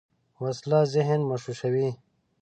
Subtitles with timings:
[0.43, 1.87] وسله ذهن مشوشوي